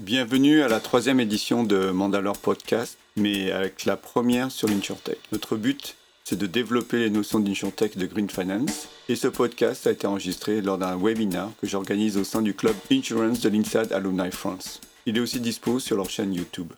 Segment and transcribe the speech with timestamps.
[0.00, 5.20] Bienvenue à la troisième édition de Mandalore Podcast, mais avec la première sur l'InsurTech.
[5.30, 8.88] Notre but, c'est de développer les notions d'InsurTech de Green Finance.
[9.08, 12.74] Et ce podcast a été enregistré lors d'un webinar que j'organise au sein du club
[12.90, 14.80] Insurance de l'INSAD Alumni France.
[15.06, 16.72] Il est aussi dispo sur leur chaîne YouTube.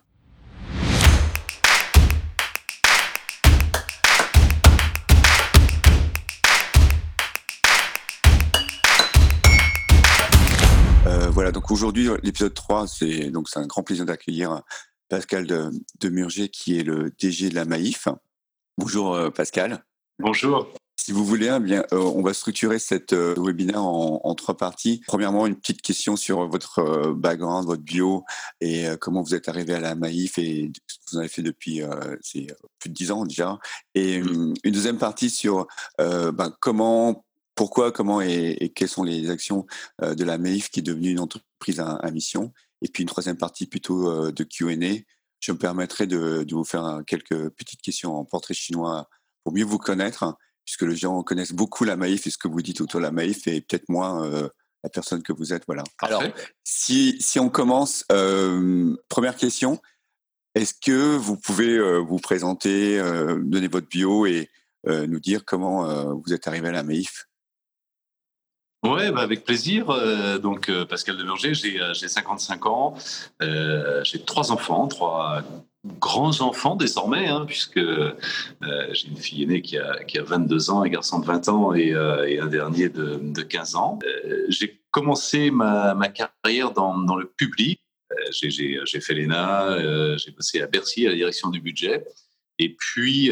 [11.47, 14.63] Voilà, donc aujourd'hui, l'épisode 3, c'est donc c'est un grand plaisir d'accueillir
[15.07, 18.09] Pascal de, de, Murger, qui est le DG de la Maïf.
[18.77, 19.85] Bonjour euh, Pascal.
[20.19, 20.67] Bonjour.
[20.97, 24.57] Si vous voulez, eh bien, euh, on va structurer cette euh, webinaire en, en, trois
[24.57, 25.01] parties.
[25.07, 28.25] Premièrement, une petite question sur votre background, votre bio
[28.59, 31.81] et comment vous êtes arrivé à la Maïf et ce que vous avez fait depuis
[32.79, 33.57] plus de dix ans déjà.
[33.95, 34.53] Et mmh.
[34.65, 35.65] une deuxième partie sur
[35.97, 37.23] ben, comment
[37.57, 39.65] pourquoi, comment et, quelles sont les actions
[40.01, 42.53] euh, de la MEIF qui est devenue une entreprise à, mission.
[42.81, 45.01] Et puis une troisième partie plutôt euh, de Q&A.
[45.39, 49.09] Je me permettrai de, vous faire quelques petites questions en portrait chinois
[49.43, 52.61] pour mieux vous connaître, puisque les gens connaissent beaucoup la Maïf et ce que vous
[52.61, 54.47] dites autour de la Maïf et peut-être moins euh,
[54.83, 55.63] la personne que vous êtes.
[55.65, 55.83] Voilà.
[55.99, 56.23] Alors,
[56.63, 58.03] si, si on commence,
[59.09, 59.81] première question,
[60.53, 62.99] est-ce que vous pouvez vous présenter,
[63.43, 64.49] donner votre bio et
[64.85, 67.27] nous dire comment vous êtes arrivé à la Maïf
[68.83, 69.89] Ouais, bah avec plaisir.
[69.89, 72.95] Euh, donc, euh, Pascal Deverger, j'ai, euh, j'ai 55 ans.
[74.03, 75.41] j'ai trois enfants, trois
[75.99, 80.81] grands enfants désormais, hein, puisque j'ai une fille aînée qui a, qui a 22 ans,
[80.81, 83.99] un garçon de 20 ans et, un dernier de, de 15 ans.
[84.49, 87.81] j'ai commencé ma, ma carrière dans, dans, le public.
[88.31, 92.05] J'ai, fait l'ENA, j'ai bossé à Bercy à la direction du budget.
[92.59, 93.31] Et puis,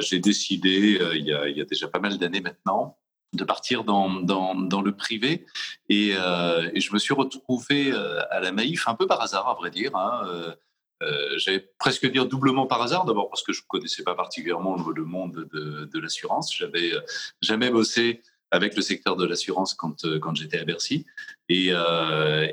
[0.00, 2.98] j'ai décidé, il y, a, il y a déjà pas mal d'années maintenant,
[3.32, 5.46] de partir dans, dans, le privé.
[5.88, 9.54] Et, euh, je me suis retrouvé euh, à la Maïf un peu par hasard, à
[9.54, 9.94] vrai dire.
[9.96, 10.22] Hein.
[11.02, 14.76] Euh, J'allais presque dire doublement par hasard, d'abord parce que je ne connaissais pas particulièrement
[14.76, 16.54] le, monde de, de l'assurance.
[16.56, 16.92] J'avais
[17.40, 18.22] jamais bossé
[18.52, 21.04] avec le secteur de l'assurance quand, quand j'étais à Bercy.
[21.48, 21.72] Et,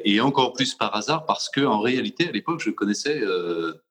[0.03, 3.22] et, encore plus par hasard parce que en réalité, à l'époque, je connaissais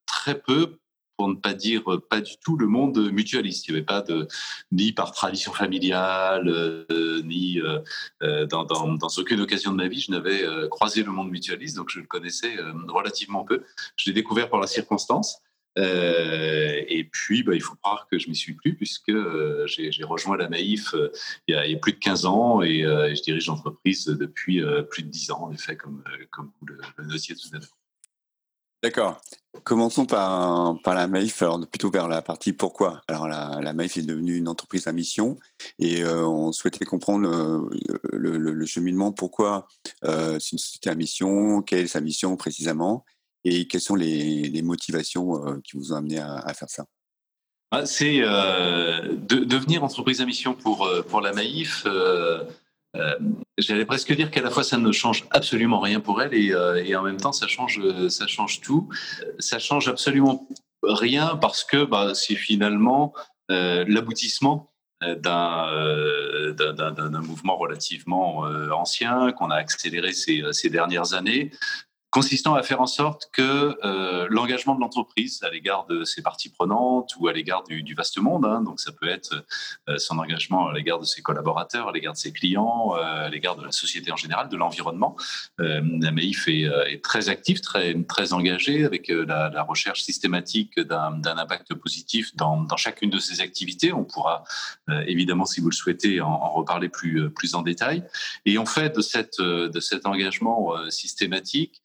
[0.07, 0.81] très peu
[1.19, 3.67] pour ne pas dire pas du tout le monde mutualiste.
[3.67, 4.29] Il n'y avait pas de
[4.71, 7.81] ni par tradition familiale, euh, ni euh,
[8.23, 11.91] euh, dans, dans, aucune occasion de ma vie, je n'avais croisé le monde mutualiste, donc
[11.91, 13.65] je le connaissais relativement peu.
[13.97, 15.43] Je l'ai découvert par la circonstance.
[15.77, 19.13] et puis, bah, il faut croire que je m'y suis plus puisque
[19.67, 20.95] j'ai rejoint la Maïf
[21.49, 24.63] il y, a, il, y a, plus de 15 ans et, je dirige l'entreprise depuis
[24.89, 27.88] plus de 10 ans, en effet, comme, comme vous le, le notiez tout à l'heure.
[28.83, 29.21] D'accord.
[29.65, 33.03] Commençons par, la Maïf, alors plutôt vers la partie pourquoi.
[33.09, 35.37] Alors la, la Maïf est devenue une entreprise à mission
[35.81, 37.69] et euh, on souhaitait comprendre euh,
[38.13, 39.67] le, cheminement, pourquoi
[40.05, 43.05] euh, c'est une société à mission, quelle est sa mission précisément
[43.45, 46.85] et quelles sont les, motivations qui vous ont amené à, faire ça?
[47.71, 51.85] Ah, c'est de, devenir entreprise à mission pour, pour la Maïf.
[53.59, 56.53] Euh, j'allais presque dire qu'à la fois ça ne change absolument rien pour elle et,
[56.53, 58.89] euh, en même temps ça change, ça change tout.
[59.39, 60.47] Ça change absolument
[60.83, 63.13] rien parce que bah, c'est finalement
[63.51, 65.71] euh, l'aboutissement d'un
[67.23, 68.41] mouvement relativement
[68.73, 71.53] ancien qu'on a accéléré ces, ces dernières années
[72.11, 76.49] consistant à faire en sorte que euh, l'engagement de l'entreprise à l'égard de ses parties
[76.49, 79.45] prenantes ou à l'égard du, vaste monde, hein, donc ça peut être
[79.89, 83.29] euh, son engagement à l'égard de ses collaborateurs, à l'égard de ses clients, euh, à
[83.29, 85.17] l'égard de la société en général, de l'environnement.
[85.59, 92.35] La MEIF est, très active, très, très engagée avec la, recherche systématique d'un impact positif
[92.37, 93.93] dans, chacune de ses activités.
[93.93, 94.45] On pourra
[95.07, 98.05] évidemment, si vous le souhaitez, en, reparler plus, plus en détail.
[98.47, 101.83] Et on fait de, cette, de cet engagement systématique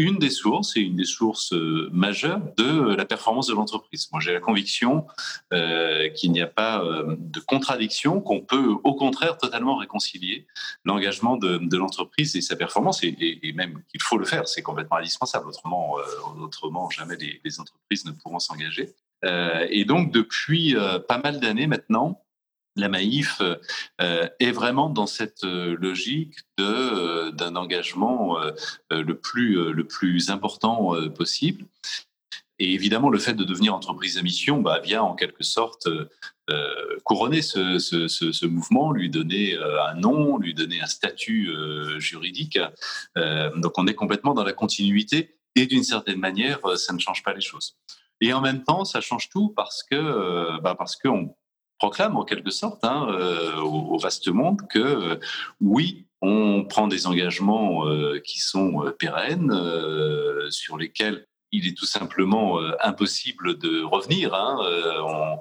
[0.00, 4.08] une des sources et une des sources euh, majeures de la performance de l'entreprise.
[4.12, 5.06] Moi, j'ai la conviction
[5.52, 10.46] euh, qu'il n'y a pas euh, de contradiction, qu'on peut au contraire totalement réconcilier
[10.84, 15.48] l'engagement de, l'entreprise et sa performance, et, même qu'il faut le faire, c'est complètement indispensable.
[15.48, 18.94] Autrement, euh, autrement jamais les, entreprises ne pourront s'engager.
[19.24, 22.22] Euh, et donc, depuis euh, pas mal d'années maintenant,
[22.76, 23.42] la Maïf
[24.00, 28.38] euh, est vraiment dans cette euh, logique euh, d'un engagement
[28.90, 31.64] le plus important possible.
[32.58, 35.88] Et évidemment, le fait de devenir entreprise à mission bah, vient en quelque sorte
[37.04, 41.50] couronner ce, mouvement, lui donner un nom, lui donner un statut
[41.98, 42.58] juridique.
[43.16, 47.32] Donc on est complètement dans la continuité et d'une certaine manière, ça ne change pas
[47.32, 47.76] les choses.
[48.20, 51.34] Et en même temps, ça change tout parce que bah, parce qu'on
[51.80, 55.16] proclame en quelque sorte hein, euh, au, vaste monde que euh,
[55.60, 57.86] oui, on prend des engagements
[58.22, 59.50] qui sont pérennes,
[60.50, 64.34] sur lesquels il est tout simplement impossible de revenir.
[64.34, 65.38] Hein.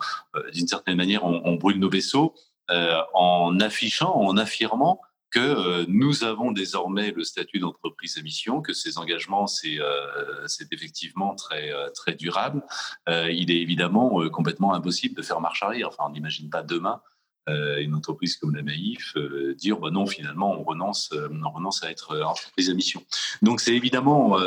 [0.53, 2.33] D'une certaine manière, on, brûle nos vaisseaux
[2.69, 5.01] en affichant, en affirmant
[5.31, 10.47] que euh, nous avons désormais le statut d'entreprise à mission, que ces engagements, c'est euh,
[10.71, 12.63] effectivement très, euh, très durable.
[13.07, 15.89] il est évidemment complètement impossible de faire marche arrière.
[15.89, 17.01] Enfin, on n'imagine pas demain
[17.47, 19.15] une entreprise comme la Maïf
[19.57, 23.01] dire bah non finalement on renonce on renonce à être entreprise à mission
[23.41, 24.37] donc c'est évidemment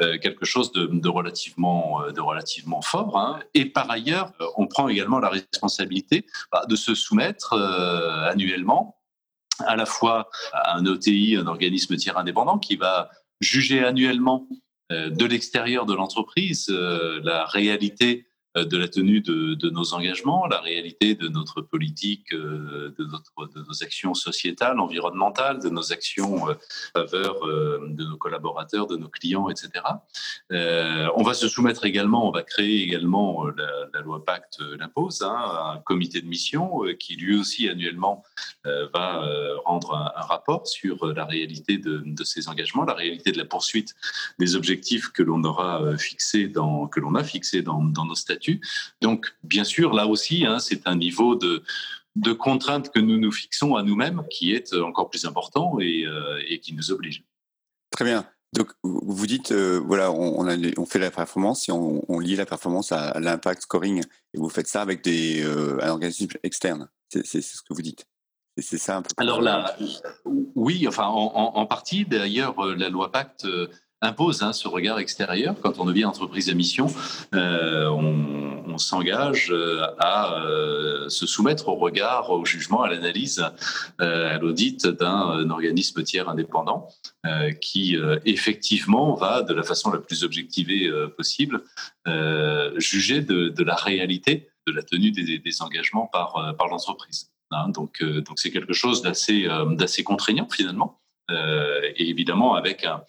[0.00, 3.38] quelque chose de, relativement de relativement fort hein.
[3.54, 8.99] et par ailleurs on prend également la responsabilité bah, de se soumettre annuellement
[9.66, 13.10] à la fois un OTI, un organisme tiers indépendant, qui va
[13.40, 14.46] juger annuellement
[14.92, 20.60] euh, de l'extérieur de l'entreprise euh, la réalité de la tenue de, nos engagements, la
[20.60, 26.54] réalité de notre politique, euh, de, nos actions sociétales, environnementales, de nos actions euh,
[26.96, 29.84] en faveur de nos collaborateurs, de nos clients, etc.
[30.50, 35.74] Euh, on va se soumettre également, on va créer également, la, loi Pacte l'impose, hein,
[35.76, 38.24] un comité de mission qui lui aussi annuellement
[38.64, 39.22] va
[39.64, 43.44] rendre un, un, rapport sur la réalité de, de, ces engagements, la réalité de la
[43.44, 43.94] poursuite
[44.38, 48.39] des objectifs que l'on aura fixés dans, que l'on a fixés dans, dans nos statuts
[49.00, 51.62] donc, bien sûr, là aussi, hein, c'est un niveau de,
[52.16, 56.42] de contrainte que nous nous fixons à nous-mêmes qui est encore plus important et, euh,
[56.48, 57.24] et, qui nous oblige.
[57.90, 58.26] Très bien.
[58.52, 62.34] Donc, vous dites, euh, voilà, on, a, on, fait la performance et on, on lie
[62.34, 64.02] la performance à, l'impact scoring
[64.34, 66.88] et vous faites ça avec des, euh, un organisme externe.
[67.08, 68.06] C'est ce que vous dites.
[68.58, 69.10] C'est ça un peu.
[69.16, 69.76] Alors là,
[70.24, 72.04] oui, enfin, en, en partie.
[72.04, 73.46] D'ailleurs, la loi Pacte
[74.02, 75.54] impose hein, ce regard extérieur.
[75.60, 76.86] Quand on devient entreprise à mission,
[77.34, 83.44] euh, on, s'engage euh, à euh, se soumettre au regard, au jugement, à l'analyse,
[83.98, 86.88] à l'audit d'un organisme tiers indépendant
[87.60, 91.62] qui effectivement va, de la façon la plus objectivée possible,
[92.76, 97.30] juger de, la réalité de la tenue des, engagements par, par l'entreprise.
[97.50, 101.00] Hein, donc, donc c'est quelque chose d'assez contraignant finalement.
[101.28, 103.02] Et évidemment avec un,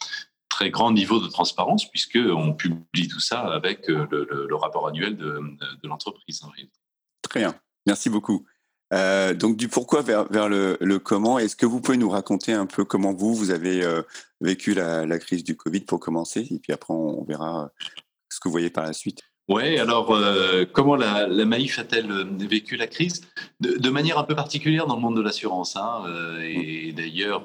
[0.61, 5.17] très grand niveau de transparence puisqu'on publie tout ça avec euh, le, le, rapport annuel
[5.17, 5.39] de,
[5.81, 6.41] de l'entreprise.
[7.23, 7.55] Très bien,
[7.87, 8.45] merci beaucoup.
[8.93, 12.53] Euh, donc du pourquoi vers, vers le, le comment, est-ce que vous pouvez nous raconter
[12.53, 14.03] un peu comment vous, vous avez euh,
[14.39, 17.71] vécu la, la, crise du Covid pour commencer, et puis après on, verra
[18.29, 19.21] ce que vous voyez par la suite?
[19.47, 23.21] Oui, alors euh, comment la, la Maïf a-t-elle vécu la crise?
[23.61, 25.75] De, de, manière un peu particulière dans le monde de l'assurance.
[25.75, 26.03] Hein,
[26.41, 27.43] et d'ailleurs,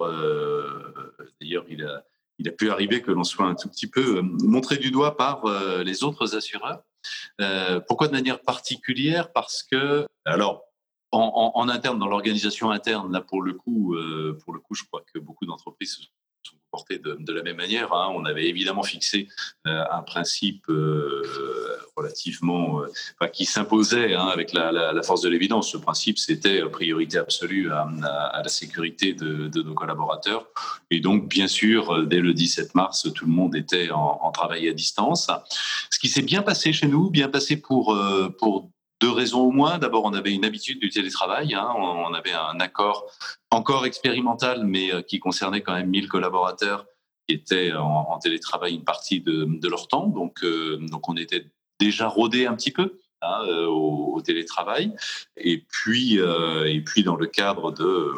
[1.41, 2.05] d'ailleurs, il a,
[2.39, 5.17] il a pu arriver que l'on soit un tout petit peu euh, montré du doigt
[5.17, 6.83] par euh, les autres assureurs.
[7.41, 9.33] Euh, pourquoi de manière particulière?
[9.33, 10.65] Parce que, alors,
[11.13, 13.97] en, interne, dans l'organisation interne, là pour le coup,
[14.45, 15.99] pour le coup, je crois que beaucoup d'entreprises
[16.51, 16.57] sont
[16.91, 17.93] de, la même manière.
[17.93, 18.13] Hein.
[18.15, 19.29] On avait évidemment fixé
[19.67, 21.23] euh, un principe euh,
[21.97, 25.71] relativement, euh, qui s'imposait hein, avec la, force de l'évidence.
[25.71, 30.47] Ce principe, c'était priorité absolue à, la sécurité de, de, nos collaborateurs.
[30.91, 34.69] Et donc, bien sûr, dès le 17 mars, tout le monde était en, en travail
[34.69, 35.31] à distance.
[35.91, 37.97] Ce qui s'est bien passé chez nous, bien passé pour,
[38.39, 38.71] pour
[39.01, 39.79] deux raisons au moins.
[39.79, 41.55] D'abord, on avait une habitude du télétravail.
[41.55, 41.69] Hein.
[41.77, 43.11] On avait un accord
[43.51, 46.87] encore expérimental, mais euh, qui concernait quand même 1000 collaborateurs
[47.29, 50.07] qui étaient en, télétravail une partie de, leur temps.
[50.07, 51.47] Donc, euh, donc, on était
[51.79, 52.99] déjà rodé un petit peu.
[53.23, 54.95] Hein, euh, au, télétravail
[55.39, 58.13] et puis et puis dans le cadre de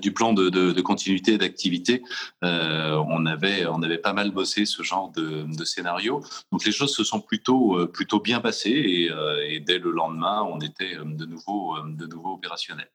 [0.00, 2.02] du plan de, continuité d'activité,
[2.42, 6.22] euh, on avait on avait pas mal bossé ce genre de, scénario.
[6.52, 9.90] Donc les choses se sont plutôt euh, plutôt bien passées et, euh, et, dès le
[9.90, 12.88] lendemain, on était de nouveau de nouveau opérationnel.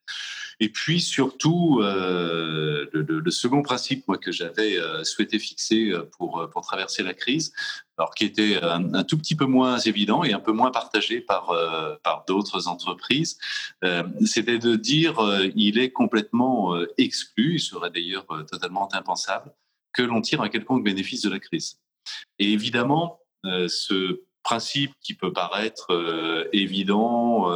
[0.60, 6.62] Et puis surtout, euh, le, le, second principe moi que j'avais souhaité fixer pour pour
[6.62, 7.54] traverser la crise,
[8.00, 11.20] alors qui était un, un, tout petit peu moins évident et un peu moins partagé
[11.20, 13.38] par, euh, par d'autres entreprises,
[13.84, 18.88] euh, c'était de dire euh, il est complètement euh, exclu, il serait d'ailleurs euh, totalement
[18.94, 19.52] impensable
[19.94, 21.80] que l'on tire un quelconque bénéfice de la crise.
[22.40, 25.88] Et évidemment, euh, ce principe qui peut paraître
[26.54, 27.52] évident,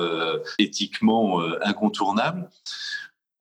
[0.59, 2.47] éthiquement incontournable,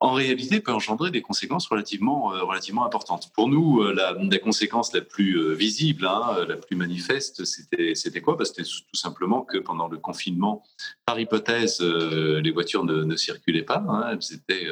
[0.02, 3.30] en réalité peut engendrer des conséquences relativement, euh, relativement importantes.
[3.34, 8.34] Pour nous, euh, la, conséquence la plus euh, visible, hein, la plus manifeste, c'était, quoi?
[8.34, 10.64] Bah, C'était tout simplement que pendant le confinement,
[11.06, 13.84] par hypothèse, les voitures ne, circulaient pas.
[13.88, 14.68] Hein, elles étaient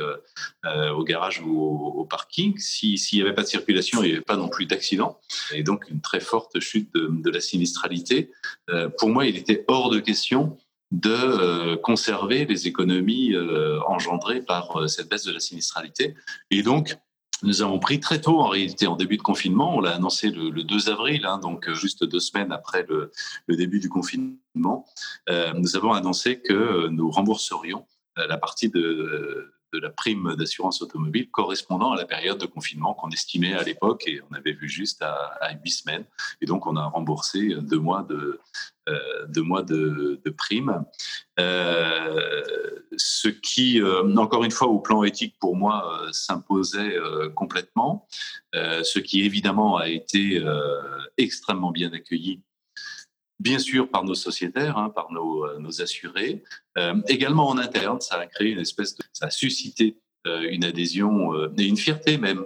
[0.93, 2.59] au garage ou au, parking.
[2.59, 5.21] S'il n'y avait pas de circulation, il n'y avait pas non plus d'accident.
[5.53, 8.33] Et donc, une très forte chute de la sinistralité.
[8.99, 10.59] pour moi, il était hors de question
[10.91, 16.15] de euh, conserver les économies euh, engendrées par euh, cette baisse de la sinistralité.
[16.51, 16.97] Et donc,
[17.43, 19.77] nous avons pris très tôt, en réalité, en début de confinement.
[19.77, 23.11] On l'a annoncé le, 2 avril, hein, donc juste deux semaines après le,
[23.49, 24.85] début du confinement.
[25.55, 31.97] Nous avons annoncé que nous rembourserions la partie de, la prime d'assurance automobile correspondant à
[31.97, 35.71] la période de confinement qu'on estimait à l'époque et on avait vu juste à, huit
[35.71, 36.05] semaines.
[36.43, 38.39] Et donc, on a remboursé deux mois de,
[39.29, 40.85] deux mois de, prime.
[41.39, 46.97] Euh, ce qui, euh, encore une fois, au plan éthique, pour moi, s'imposait
[47.35, 48.07] complètement.
[48.53, 50.43] ce qui, évidemment, a été
[51.17, 52.43] extrêmement bien accueilli
[53.41, 56.45] bien sûr par nos sociétaires, hein, par nos, euh, nos assurés,
[56.79, 60.65] euh, également en interne, ça a créé une espèce de, ça a suscité euh, une
[60.65, 62.45] adhésion et une fierté même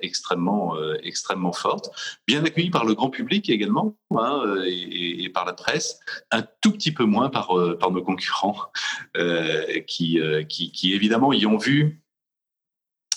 [0.00, 1.90] extrêmement extrêmement forte,
[2.26, 6.92] bien accueillie par le grand public également hein, et, par la presse, un tout petit
[6.92, 8.56] peu moins par par nos concurrents
[9.86, 12.02] qui, qui, évidemment y ont vu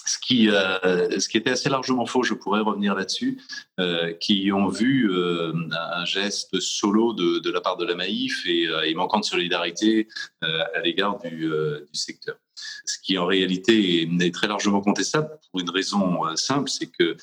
[0.06, 3.42] ce qui, euh, ce qui était assez largement faux, je pourrais revenir là-dessus,
[3.80, 8.94] euh, qui ont vu euh, un geste solo de, la part de la Maïf et,
[8.96, 10.08] manquant de solidarité
[10.42, 11.51] à l'égard du,
[11.94, 12.36] secteur.
[12.85, 17.15] Ce qui en réalité est, très largement contestable pour une raison simple, c'est que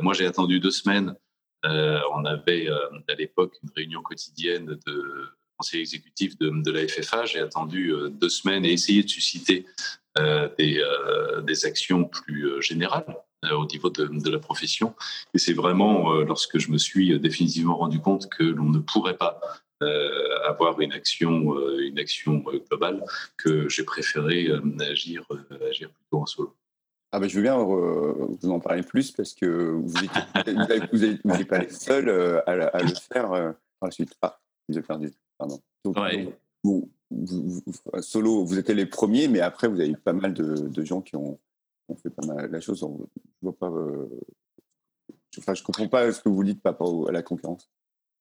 [0.00, 1.14] moi j'ai attendu deux semaines.
[1.64, 7.24] on avait à l'époque une réunion quotidienne de conseil exécutif de, la FFA.
[7.24, 9.66] J'ai attendu deux semaines et essayé de susciter
[10.18, 13.16] euh, des, euh, actions plus euh, générales
[13.50, 14.94] au niveau de, la profession.
[15.34, 19.40] Et c'est vraiment lorsque je me suis définitivement rendu compte que l'on ne pourrait pas
[20.46, 23.04] avoir une action, une action globale
[23.36, 24.48] que j'ai préféré
[24.80, 25.26] agir,
[25.68, 26.54] agir plutôt en solo.
[27.14, 31.68] Ah ben je veux bien vous en parler plus parce que vous n'êtes pas les
[31.68, 32.08] seuls
[32.46, 34.16] à, le faire par la suite.
[34.22, 35.60] Ah, j'ai perdu, pardon.
[35.84, 35.96] Donc,
[36.64, 36.88] vous,
[38.00, 41.16] solo, vous étiez les premiers, mais après, vous avez eu pas mal de, gens qui
[41.16, 41.38] ont,
[42.02, 42.80] fait pas mal la chose.
[42.80, 43.68] Je vois pas.
[43.68, 44.08] Euh,
[45.38, 47.68] enfin, je comprends pas ce que vous dites par rapport à la concurrence.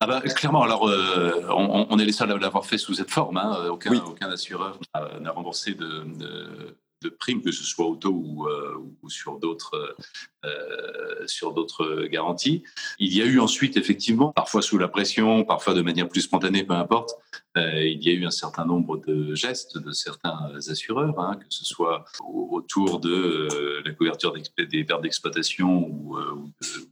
[0.04, 3.38] Ah bah, clairement, alors euh, on, est les seuls à l'avoir fait sous cette forme.
[3.38, 3.68] Hein.
[3.70, 6.76] Aucun, aucun assureur n'a remboursé de, de
[7.10, 9.96] primes, que ce soit auto ou, euh, ou sur d'autres
[10.44, 12.64] euh, sur d'autres garanties.
[12.98, 16.64] Il y a eu ensuite effectivement, parfois sous la pression, parfois de manière plus spontanée,
[16.64, 17.12] peu importe,
[17.58, 21.46] euh, il y a eu un certain nombre de gestes de certains assureurs, hein, que
[21.50, 26.18] ce soit autour de la couverture des pertes d'exploitation ou,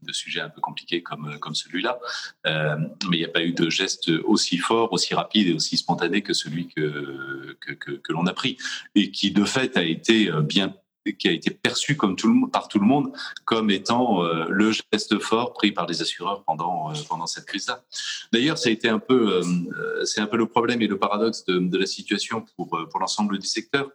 [0.03, 1.99] de, sujets un peu compliqués comme celui-là.
[2.45, 6.21] mais il n'y a pas eu de geste aussi fort, aussi rapide et aussi spontané
[6.21, 8.57] que celui que, que l'on a pris
[8.95, 10.43] et qui de fait a été euh,
[11.17, 12.15] qui a été perçu comme
[12.51, 13.11] par tout le monde
[13.45, 17.83] comme étant euh, le geste fort pris par les assureurs pendant, euh, pendant cette crise-là.
[18.31, 19.41] D'ailleurs, ça un peu,
[20.03, 23.39] c'est un peu le problème et le paradoxe de, de la situation pour, pour l'ensemble
[23.39, 23.89] du secteur.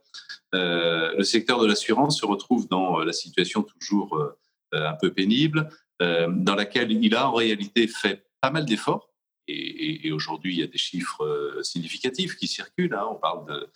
[0.52, 4.18] le secteur de l'assurance se retrouve dans la situation toujours
[4.72, 5.68] un peu pénible,
[6.00, 9.13] dans laquelle il a en réalité fait pas mal d'efforts
[9.46, 12.94] et, aujourd'hui, il y a des chiffres euh, significatifs qui circulent.
[12.94, 13.06] Hein.
[13.10, 13.68] On parle de,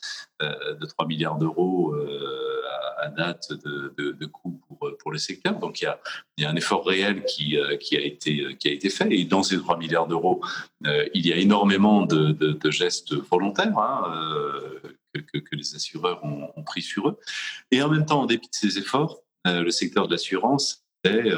[0.43, 2.63] euh, de 3 milliards d'euros euh,
[2.99, 5.59] à, date de, de, coûts pour, pour le secteur.
[5.59, 5.85] Donc, il
[6.39, 9.13] y, a, un effort réel qui, a été, fait.
[9.13, 10.43] Et dans ces 3 milliards d'euros,
[10.85, 14.05] il y a énormément de, gestes volontaires hein,
[15.15, 17.19] que, les assureurs ont, pris sur eux.
[17.71, 21.33] Et en même temps, en dépit de ces efforts, le secteur de l'assurance est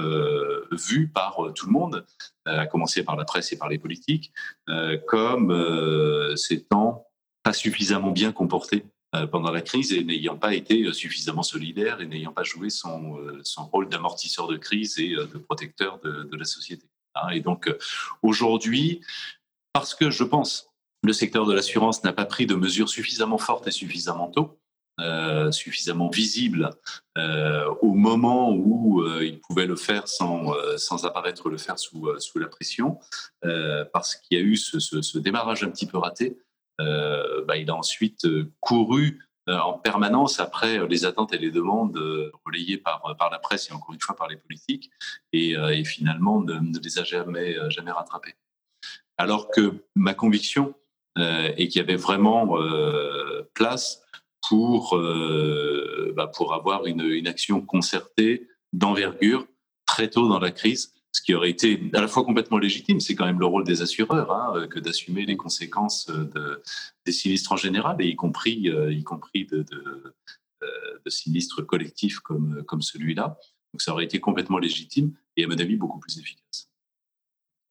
[0.73, 2.05] vu par tout le monde
[2.49, 4.33] euh, à commencer par la presse et par les politiques,
[4.69, 7.07] euh, comme euh, s'étant
[7.43, 8.85] pas suffisamment bien comporté
[9.33, 13.67] pendant la crise et n'ayant pas été suffisamment solidaire et n'ayant pas joué son, son
[13.67, 16.87] rôle d'amortisseur de crise et de protecteur de, de la société.
[17.17, 17.31] Hein.
[17.31, 17.69] Et donc
[18.23, 19.00] aujourd'hui,
[19.73, 20.71] parce que je pense
[21.03, 24.60] le secteur de l'assurance n'a pas pris de mesures suffisamment fortes et suffisamment tôt,
[25.00, 26.71] euh, suffisamment visible
[27.16, 32.09] euh, au moment où euh, il pouvait le faire sans, sans apparaître le faire sous,
[32.19, 32.99] sous la pression,
[33.92, 36.38] parce qu'il y a eu ce, ce, démarrage un petit peu raté.
[36.78, 38.26] Bah, il a ensuite
[38.61, 41.99] couru en permanence après les attentes et les demandes
[42.45, 44.90] relayées par, par la presse et encore une fois par les politiques,
[45.33, 48.35] et, et finalement ne, les a jamais, jamais rattrapés.
[49.19, 50.75] Alors que ma conviction
[51.16, 52.57] est qu'il y avait vraiment
[53.54, 54.02] place
[54.50, 59.47] pour, euh, bah pour avoir une, une, action concertée d'envergure
[59.87, 63.14] très tôt dans la crise, ce qui aurait été à la fois complètement légitime, c'est
[63.14, 66.61] quand même le rôle des assureurs, hein, que d'assumer les conséquences de,
[67.07, 70.14] des sinistres en général, et y compris, euh, y compris de, de,
[70.64, 73.38] euh, de, sinistres collectifs comme, comme celui-là.
[73.73, 76.73] Donc ça aurait été complètement légitime et à mon avis beaucoup plus efficace.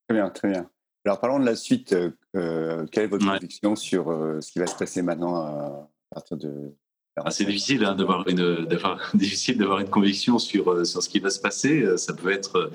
[0.08, 0.70] Très bien, très bien.
[1.04, 1.94] Alors parlons de la suite.
[2.38, 4.06] Euh, quelle est votre conviction sur
[4.40, 6.74] ce qui va se passer maintenant partir de
[7.18, 8.66] Ah, c'est difficile hein, d'avoir une,
[9.14, 11.98] difficile d'avoir une conviction sur, sur ce qui va se passer.
[11.98, 12.72] Ça peut être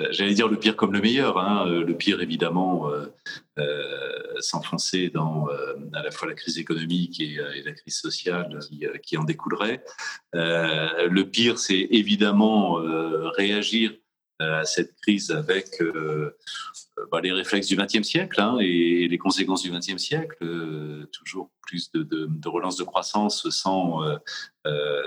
[0.00, 1.38] euh, j'allais dire le pire comme le meilleur.
[1.38, 1.66] Hein.
[1.68, 5.46] Euh, le pire, évidemment, euh, s'enfoncer dans
[5.92, 8.58] à la fois la crise économique et, la crise sociale
[9.02, 9.84] qui, en découlerait.
[10.32, 12.74] le pire, c'est évidemment
[13.36, 13.92] réagir
[14.40, 15.80] à cette crise avec
[17.10, 20.36] bah, les réflexes du XXe siècle hein, et les conséquences du XXe siècle,
[21.12, 24.00] toujours plus de, relance de croissance sans,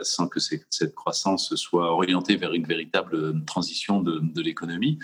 [0.01, 4.99] sans que cette croissance soit orientée vers une véritable transition de l'économie.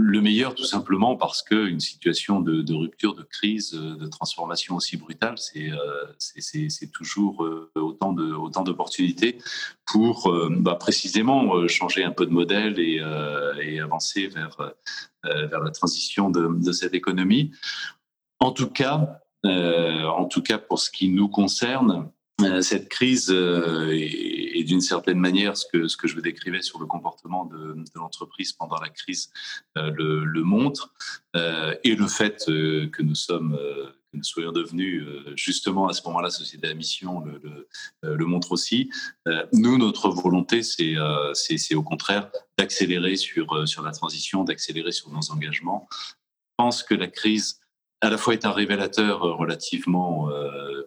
[0.00, 5.34] Le meilleur, tout simplement, parce qu'une situation de, rupture, de crise, de transformation aussi brutale,
[5.38, 8.12] c'est euh, toujours euh, autant
[8.62, 9.38] d'opportunités
[9.84, 13.00] pour euh, bah, précisément changer un peu de modèle et,
[13.80, 14.56] avancer vers
[15.24, 17.50] la transition de, cette économie.
[18.38, 22.08] En tout cas, en tout cas pour ce qui nous concerne,
[22.42, 24.37] euh, cette crise euh, est,
[24.68, 28.90] d'une certaine manière ce que, je vous décrivais sur le comportement de, l'entreprise pendant la
[28.90, 29.30] crise
[29.78, 30.92] euh, le, montre
[31.84, 33.56] et le fait que nous sommes
[34.10, 35.06] que nous soyons devenus
[35.36, 37.24] justement à ce moment-là société à mission
[38.02, 38.90] le, montre aussi.
[39.52, 45.88] Nous, notre volonté, c'est au contraire d'accélérer sur la transition, d'accélérer sur nos engagements.
[45.90, 47.60] Je pense que la crise,
[48.00, 50.28] à la fois, est un révélateur relativement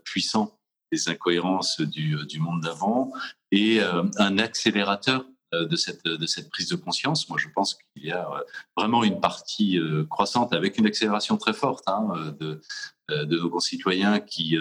[0.03, 0.60] puissant
[0.91, 3.11] des incohérences du, du monde d'avant
[3.51, 7.29] et euh, un accélérateur euh, de cette, prise de conscience.
[7.29, 8.39] Moi, je pense qu'il y a euh,
[8.77, 9.79] vraiment une partie
[10.09, 12.61] croissante avec une accélération très forte hein, de,
[13.09, 14.57] nos concitoyens qui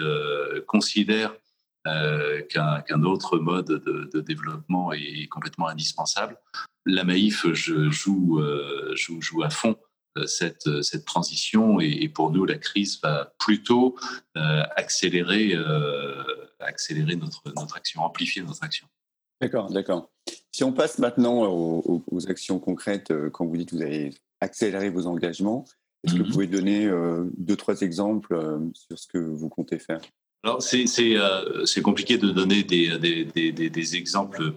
[0.67, 1.33] considèrent
[1.85, 6.37] qu'un autre mode de, développement est complètement indispensable.
[6.85, 8.41] La Maïf je, joue,
[9.43, 9.90] à fond euh,
[10.25, 13.95] cette, euh, cette transition et, pour nous, la crise va plutôt
[14.37, 15.53] euh, accélérer,
[16.59, 18.87] accélérer notre, notre action, amplifier notre action.
[19.39, 20.09] D'accord, d'accord.
[20.51, 25.07] Si on passe maintenant aux, actions concrètes, quand vous dites que vous avez accéléré vos
[25.07, 25.65] engagements,
[26.03, 26.31] est-ce que vous mhm.
[26.31, 26.91] pouvez donner
[27.37, 30.01] deux, trois exemples sur ce que vous comptez faire?
[30.43, 34.53] Alors, c'est compliqué de donner des, des, des, des exemples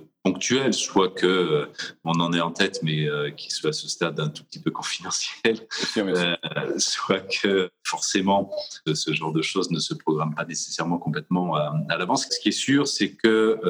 [0.72, 1.66] soit que euh,
[2.04, 4.60] on en est en tête, mais euh, qui soit à ce stade un tout petit
[4.60, 5.58] peu confidentiel,
[5.96, 6.36] euh,
[6.78, 8.50] soit que forcément
[8.92, 12.26] ce genre de choses ne se programme pas nécessairement complètement à, l'avance.
[12.30, 13.60] Ce qui est sûr, c'est que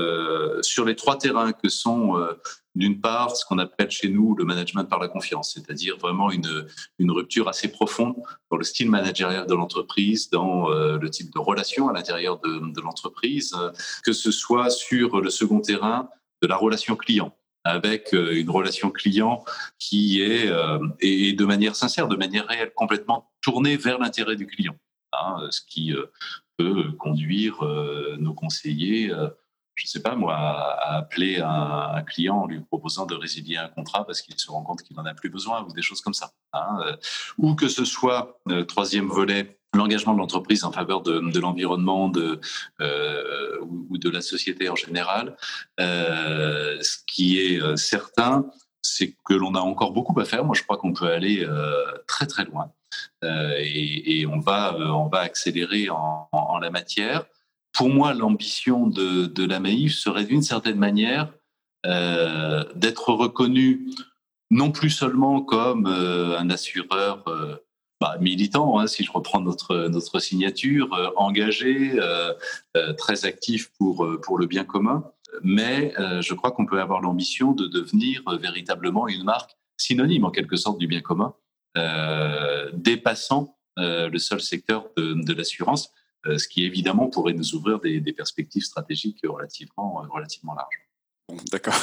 [0.63, 2.17] sur les trois terrains que sont
[2.75, 6.67] d'une part, ce qu'on appelle chez nous le management par la confiance, c'est-à-dire vraiment une,
[6.99, 8.17] une rupture assez profonde
[8.51, 12.81] dans le style managérial de l'entreprise, dans le type de relation à l'intérieur de, de
[12.81, 13.55] l'entreprise,
[14.05, 16.09] que ce soit sur le second terrain,
[16.45, 19.43] de la relation client avec euh, une relation client
[19.79, 24.47] qui est euh, et de manière sincère, de manière réelle, complètement tournée vers l'intérêt du
[24.47, 24.77] client.
[25.13, 26.05] Hein, ce qui euh,
[26.59, 27.65] peut conduire
[28.19, 29.09] nos conseillers,
[29.75, 33.67] je ne sais pas moi, à appeler un, client en lui proposant de résilier un
[33.69, 36.15] contrat parce qu'il se rend compte qu'il n'en a plus besoin ou des choses comme
[36.15, 36.31] ça.
[36.53, 36.97] Hein,
[37.39, 43.99] ou que ce soit, troisième volet, l'engagement de l'entreprise en faveur de, l'environnement euh, ou,
[43.99, 45.37] de la société en général.
[45.81, 48.47] Euh, ce qui est euh, certain,
[48.83, 50.45] c'est que l'on a encore beaucoup à faire.
[50.45, 51.47] Moi, je crois qu'on peut aller
[52.07, 52.71] très très loin
[53.23, 57.25] et, on va on va accélérer en, la matière.
[57.73, 61.33] Pour moi, l'ambition de, de, la Maïf serait d'une certaine manière
[61.83, 63.89] d'être reconnu
[64.51, 67.25] non plus seulement comme un assureur
[68.05, 72.35] bah, militant, hein, si je reprends notre, notre signature, euh, engagé, euh,
[72.77, 75.11] euh, très actif pour, pour le bien commun.
[75.43, 80.55] Mais je crois qu'on peut avoir l'ambition de devenir véritablement une marque synonyme en quelque
[80.55, 81.35] sorte du bien commun,
[82.73, 85.91] dépassant le seul secteur de, de l'assurance,
[86.25, 90.84] ce qui évidemment pourrait nous ouvrir des, des perspectives stratégiques relativement, relativement larges.
[91.51, 91.75] D'accord.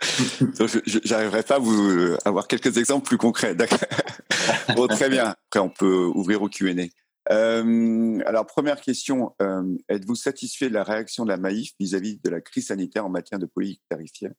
[1.04, 3.54] J'arriverai pas à vous avoir quelques exemples plus concrets.
[4.88, 5.34] très bien.
[5.46, 6.86] Après, on peut ouvrir au Q&A.
[7.30, 9.34] Euh, alors, première question.
[9.40, 13.10] Euh, êtes-vous satisfait de la réaction de la Maïf vis-à-vis de la crise sanitaire en
[13.10, 14.32] matière de politique tarifaire?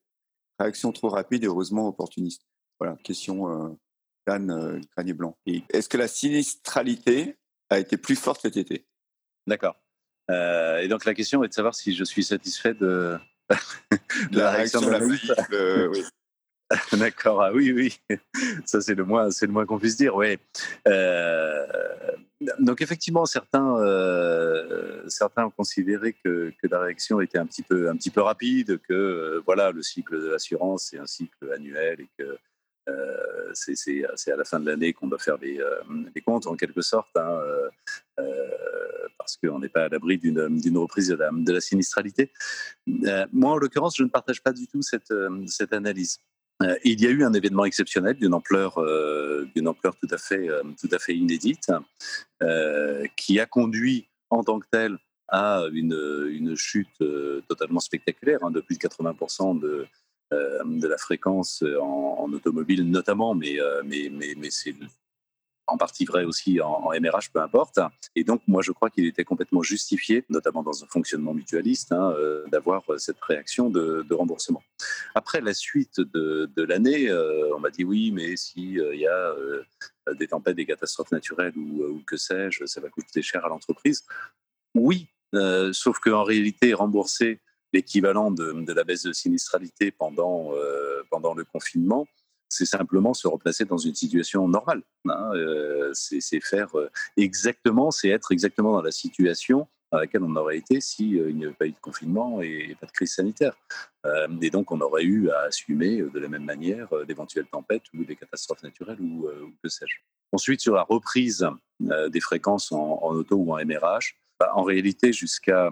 [0.59, 2.41] Réaction trop rapide et heureusement opportuniste.
[2.79, 3.69] Voilà, question euh,
[4.27, 5.37] Dan euh, Blanc.
[5.45, 7.37] Est-ce que la sinistralité
[7.69, 8.85] a été plus forte cet été?
[9.47, 9.75] D'accord.
[10.31, 13.17] Euh, et donc, la question est de savoir si je suis satisfait de,
[14.31, 15.31] la, réaction de la Maïf.
[15.91, 16.03] oui.
[16.93, 17.99] D'accord, ah oui, oui,
[18.65, 20.37] ça c'est le moins, c'est le moins qu'on puisse dire, oui.
[20.87, 21.65] Euh,
[22.59, 27.89] donc effectivement, certains, euh, certains ont considéré que, que, la réaction était un petit peu,
[27.89, 32.01] un petit peu rapide, que euh, voilà, le cycle de l'assurance c'est un cycle annuel
[32.01, 32.37] et que
[33.53, 35.59] c'est à la fin de l'année qu'on doit faire les,
[36.13, 37.15] les, comptes en quelque sorte.
[37.15, 37.39] Hein,
[39.17, 42.31] parce qu'on n'est pas à l'abri d'une reprise de la, sinistralité.
[43.31, 45.11] moi, en l'occurrence, je ne partage pas du tout cette,
[45.71, 46.19] analyse.
[46.83, 50.17] il y a eu un événement exceptionnel d'une ampleur, tout à
[50.99, 51.71] fait, inédite,
[53.15, 54.97] qui a conduit en tant que tel
[55.29, 57.01] à une, une chute
[57.47, 59.87] totalement spectaculaire, hein, de plus de 80% de,
[60.65, 64.73] de la fréquence en, automobile notamment, mais, mais, mais, mais c'est
[65.67, 67.79] en partie vrai aussi en, MRH, peu importe.
[68.15, 72.13] Et donc, moi, je crois qu'il était complètement justifié, notamment dans un fonctionnement mutualiste, hein,
[72.17, 74.61] euh, d'avoir cette réaction de, remboursement.
[75.15, 79.29] Après la suite de, l'année, euh, on m'a dit oui, mais s'il il y a
[79.31, 79.63] euh,
[80.19, 84.03] des tempêtes, des catastrophes naturelles ou, que sais-je, ça va coûter cher à l'entreprise.
[84.75, 85.07] Oui,
[85.71, 87.39] sauf qu'en réalité, rembourser
[87.73, 90.51] l'équivalent de, la baisse de sinistralité pendant,
[91.09, 92.07] pendant le confinement,
[92.53, 94.83] c'est simplement se replacer dans une situation normale.
[95.09, 100.35] Hein, euh, c'est faire euh, exactement, c'est être exactement dans la situation dans laquelle on
[100.35, 103.55] aurait été s'il euh, n'y avait pas eu de confinement et pas de crise sanitaire.
[104.41, 108.15] et donc, on aurait eu à assumer de la même manière d'éventuelles tempêtes ou des
[108.15, 109.29] catastrophes naturelles ou,
[109.61, 109.97] que sais-je.
[110.31, 111.47] Ensuite, sur la reprise
[111.79, 115.69] des fréquences en, auto ou en MRH, bah, en réalité, jusqu'à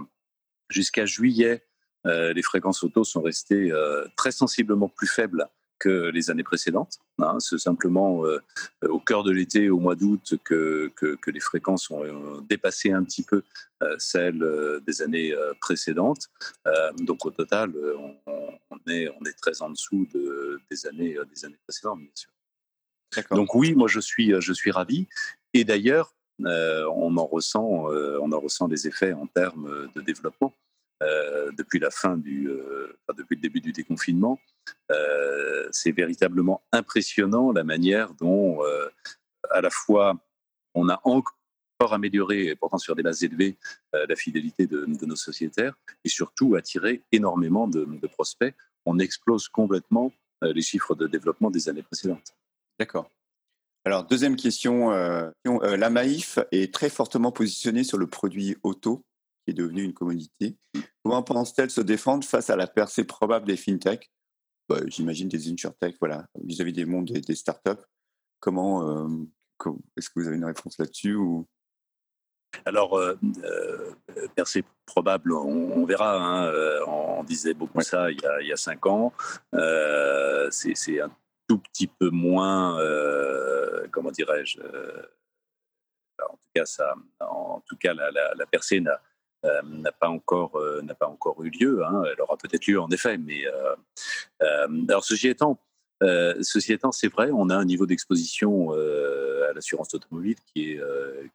[0.69, 1.65] jusqu'à juillet,
[2.05, 3.71] les fréquences auto sont restées
[4.15, 5.47] très sensiblement plus faibles
[5.81, 6.99] que les années précédentes.
[7.17, 7.39] Hein.
[7.39, 8.39] c'est simplement euh,
[8.83, 13.03] au cœur de l'été, au mois d'août, que, que, les fréquences ont euh, dépassé un
[13.03, 13.41] petit peu
[13.81, 14.45] euh, celles
[14.85, 16.29] des années précédentes.
[16.99, 17.73] donc au total,
[18.27, 22.31] on, est, on est très en dessous de, des, années, des années précédentes, bien sûr.
[23.31, 25.07] Donc oui, moi je suis, je suis ravi.
[25.53, 27.87] Et d'ailleurs, on en ressent,
[28.23, 30.53] on en ressent les effets en termes de développement.
[31.57, 32.49] Depuis la fin du,
[33.17, 34.39] depuis le début du déconfinement,
[34.91, 38.89] euh, c'est véritablement impressionnant la manière dont, euh,
[39.49, 40.17] à la fois,
[40.73, 41.33] on a encore
[41.93, 43.57] amélioré, pourtant sur des bases élevées,
[43.95, 48.53] euh, la fidélité de, nos sociétaires et surtout attiré énormément de, prospects.
[48.85, 50.11] On explose complètement
[50.41, 52.35] les chiffres de développement des années précédentes.
[52.79, 53.09] D'accord.
[53.85, 54.89] Alors, deuxième question.
[54.89, 59.03] la Maïf est très fortement positionnée sur le produit auto,
[59.45, 60.57] qui est devenu une commodité.
[61.03, 64.11] Comment pense-t-elle se défendre face à la percée probable des fintechs?
[64.69, 67.83] Bah, j'imagine des insurtech, voilà, vis-à-vis des mondes des, startups.
[68.39, 69.07] Comment, euh,
[69.97, 71.47] est-ce que vous avez une réponse là-dessus ou?
[72.65, 73.91] Alors, euh, euh
[74.85, 76.15] probable, on, verra.
[76.15, 79.13] Hein, on disait beaucoup ça il y, a, cinq ans.
[79.51, 81.11] c'est un
[81.47, 82.77] tout petit peu moins,
[83.91, 89.01] comment dirais-je En tout cas, ça, en tout cas, la, la, la percée n'a
[89.43, 91.83] euh, n'a pas encore euh, n'a pas encore eu lieu.
[91.83, 92.03] Hein.
[92.11, 95.59] Elle aura peut-être lieu en effet, mais euh, alors ceci étant,
[96.01, 100.81] ceci étant, c'est vrai, on a un niveau d'exposition à l'assurance automobile qui est,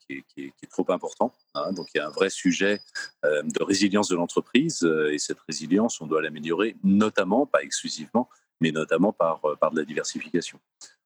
[0.00, 1.32] qui est, qui, est, trop important.
[1.54, 1.72] Hein.
[1.72, 2.80] Donc il y a un vrai sujet
[3.22, 8.28] de résilience de l'entreprise et cette résilience, on doit l'améliorer, notamment, pas exclusivement,
[8.60, 10.58] mais notamment par, par de la diversification.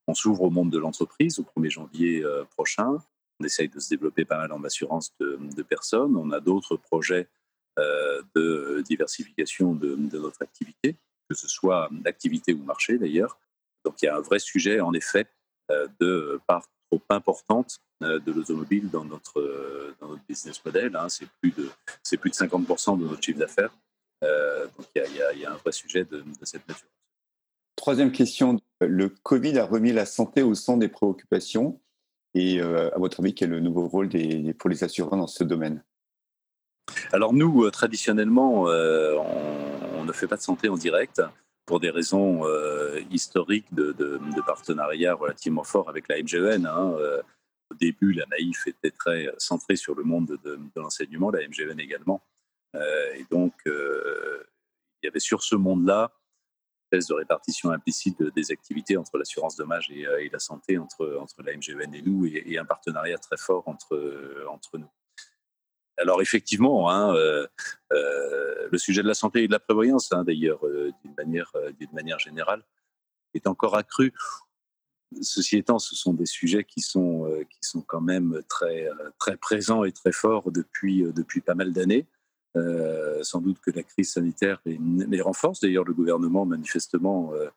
[0.07, 2.25] On s'ouvre au monde de l'entreprise au 1er janvier
[2.57, 2.99] prochain.
[3.41, 6.17] On essaye de se développer pas mal en assurance de, personnes.
[6.17, 7.29] On a d'autres projets
[7.79, 10.97] euh, de diversification de, notre activité,
[11.29, 13.39] que ce soit d'activité ou marché d'ailleurs.
[13.85, 15.27] Donc il y a un vrai sujet, en effet,
[15.71, 19.95] euh, de part trop importante euh, de l'automobile dans notre,
[20.29, 20.95] business model.
[20.97, 21.09] Hein.
[21.09, 21.71] C'est plus, de,
[22.19, 23.73] plus de 50% de notre chiffre d'affaires.
[24.23, 26.89] donc il y, a, il y, a, un vrai sujet de, cette nature.
[27.77, 28.61] Troisième question.
[28.81, 31.81] Le Covid a remis la santé au centre des préoccupations.
[32.35, 35.27] Et euh, à votre avis, quel est le nouveau rôle des, pour les assureurs dans
[35.27, 35.83] ce domaine?
[37.13, 39.17] Alors nous, euh, traditionnellement, euh,
[39.97, 41.23] on, ne fait pas de santé en direct
[41.67, 42.43] pour des raisons
[43.13, 46.67] historiques de, de, partenariat relativement fort avec la MGN.
[46.67, 46.97] Hein,
[47.71, 52.25] au début, la Naïf était très centrée sur le monde de, l'enseignement, la MGN également.
[52.75, 56.11] et donc, il y avait sur ce monde-là
[56.91, 61.53] de répartition implicite des activités entre l'assurance dommage et, euh, la santé, entre, entre la
[61.53, 64.91] MGN et nous, et, un partenariat très fort entre, euh, entre nous.
[65.97, 67.47] Alors effectivement, hein, euh,
[67.91, 70.61] le sujet de la santé et de la prévoyance, hein, d'ailleurs,
[71.05, 72.65] d'une manière, d'une manière générale,
[73.35, 74.15] est encore accru.
[75.21, 79.85] Ceci étant, ce sont des sujets qui sont, qui sont quand même très, très présents
[79.85, 82.07] et très forts depuis, depuis pas mal d'années.
[82.57, 85.61] Euh, sans doute que la crise sanitaire les, renforce.
[85.61, 87.49] D'ailleurs, le gouvernement, manifestement, euh,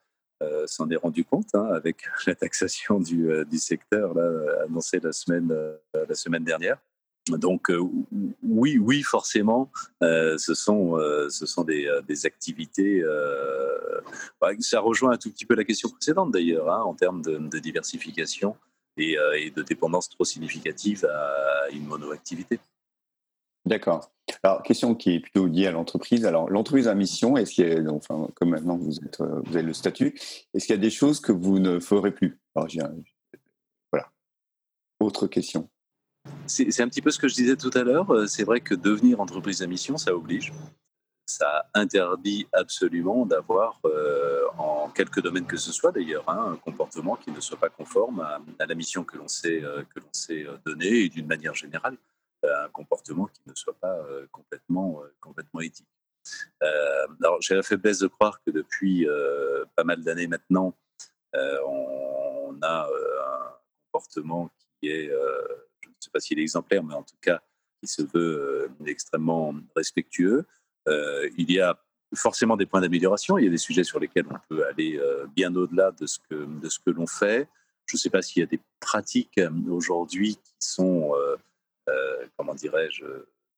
[0.43, 3.27] euh, s'en est rendu compte hein, avec la taxation du,
[3.57, 4.15] secteur
[4.63, 6.77] annoncée la semaine, dernière.
[7.29, 7.71] Donc
[8.43, 10.97] oui, oui, forcément, ce sont,
[11.29, 13.01] ce sont des, activités.
[14.41, 17.37] Bah, ça rejoint un tout petit peu la question précédente d'ailleurs, hein, en termes de,
[17.37, 18.57] de diversification
[18.97, 22.59] et, et, de dépendance trop significative à une monoactivité.
[23.65, 24.11] D'accord.
[24.41, 26.25] Alors, question qui est plutôt liée à l'entreprise.
[26.25, 30.19] Alors, l'entreprise a mission, est-ce qu'il enfin, comme maintenant vous, êtes, vous avez le statut,
[30.53, 32.39] est-ce qu'il y a des choses que vous ne ferez plus?
[32.55, 32.67] Alors,
[33.91, 34.11] voilà.
[34.99, 35.69] Autre question.
[36.47, 38.09] C'est un petit peu ce que je disais tout à l'heure.
[38.11, 40.53] Euh, c'est vrai que devenir entreprise à mission, ça oblige.
[41.25, 47.15] Ça interdit absolument d'avoir, euh, en quelques domaines que ce soit d'ailleurs, hein, un comportement
[47.15, 51.27] qui ne soit pas conforme à, la mission que l'on s'est euh, donnée et d'une
[51.27, 51.97] manière générale,
[52.43, 53.97] un comportement qui ne soit pas
[54.31, 55.87] complètement, complètement éthique.
[56.61, 59.07] alors, j'ai la faiblesse de croire que depuis
[59.75, 60.75] pas mal d'années maintenant,
[61.33, 63.53] on, a un
[63.91, 65.11] comportement qui est
[66.03, 67.41] ne sais pas s'il est exemplaire, mais en tout cas,
[67.81, 70.45] il se veut euh, extrêmement respectueux.
[70.87, 71.79] Euh, il y a
[72.15, 73.37] forcément des points d'amélioration.
[73.37, 76.19] Il y a des sujets sur lesquels on peut aller euh, bien au-delà de ce
[76.29, 77.47] que, de ce que l'on fait.
[77.85, 81.11] Je ne sais pas s'il y a des pratiques aujourd'hui qui sont,
[82.37, 83.05] comment dirais-je,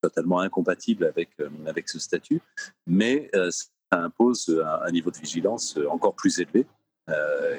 [0.02, 1.30] totalement incompatibles avec,
[1.66, 2.42] avec ce statut,
[2.88, 6.66] mais ça impose un, niveau de vigilance encore plus élevé.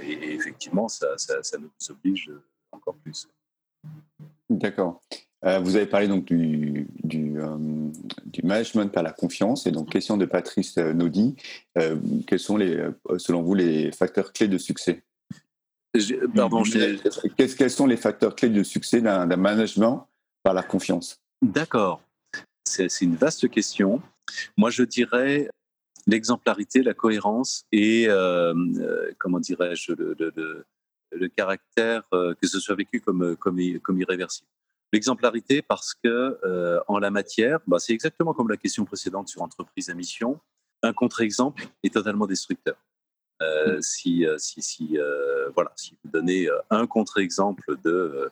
[0.03, 2.31] et, effectivement, ça, ça, ça nous oblige
[2.73, 3.29] encore plus.
[4.49, 5.03] D'accord.
[5.45, 7.57] Euh, vous avez parlé donc du, du, euh,
[8.25, 11.37] du, management par la confiance et donc question de Patrice euh, Naudy.
[12.27, 12.85] quels sont les,
[13.19, 15.03] selon vous les facteurs clés de succès?
[16.35, 16.63] Pardon,
[17.37, 20.09] quels sont les facteurs clés de succès d'un management
[20.47, 22.01] par la confiance D'accord.
[22.65, 24.01] C'est une vaste question.
[24.57, 25.49] Moi, je dirais
[26.07, 28.09] l'exemplarité, la cohérence et
[29.19, 30.65] comment dirais-je le, le
[31.13, 34.49] le caractère, euh, que ce soit vécu comme, euh, comme, comme irréversible.
[34.93, 39.43] L'exemplarité, parce que euh, en la matière, bah, c'est exactement comme la question précédente sur
[39.43, 40.39] entreprise à mission.
[40.83, 42.77] Un contre-exemple est totalement destructeur.
[43.39, 43.83] Mmh.
[43.83, 44.99] si, si, si,
[45.55, 48.31] voilà, si vous donnez un contre-exemple de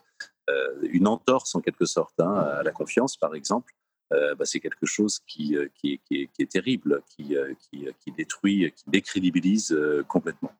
[0.83, 3.73] une entorse en quelque sorte hein, à la confiance, par exemple,
[4.11, 7.37] bah, c'est quelque chose qui, qui, est, terrible, qui,
[8.17, 9.77] détruit, qui décrédibilise
[10.07, 10.53] complètement.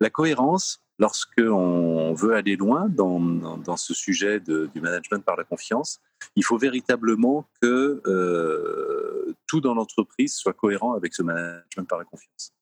[0.00, 6.00] La cohérence, lorsqu'on veut aller loin dans, ce sujet du management par la confiance,
[6.36, 12.04] il faut véritablement que euh, tout dans l'entreprise soit cohérent avec ce management par la
[12.04, 12.52] confiance,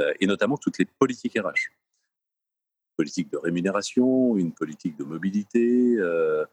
[0.00, 1.72] euh, et notamment toutes les politiques RH.
[2.96, 6.44] Politique de rémunération, une politique de mobilité, euh,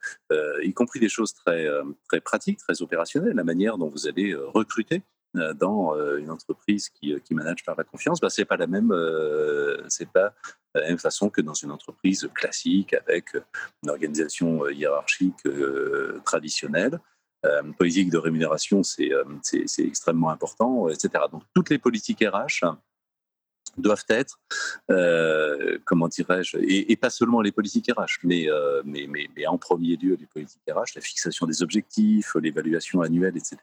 [0.64, 1.68] y compris des choses très,
[2.08, 5.04] très pratiques, très opérationnelles, la manière dont vous allez recruter
[5.38, 8.58] euh, dans euh, une entreprise qui, euh, qui manage par la confiance, bah, c'est pas
[8.58, 8.90] la même,
[10.12, 10.34] pas
[10.74, 13.36] la même façon que dans une entreprise classique avec
[13.84, 15.44] une organisation hiérarchique
[16.26, 17.00] traditionnelle.
[17.44, 19.12] Une politique de rémunération, c'est
[19.78, 21.24] extrêmement important, etc.
[21.32, 22.66] Donc toutes les politiques RH
[23.82, 24.40] doivent être,
[24.92, 29.96] euh, comment dirais-je, et, pas seulement les politiques RH, euh, mais, mais, mais, en premier
[29.96, 33.58] lieu les politiques RH, la fixation des objectifs, l'évaluation annuelle, etc.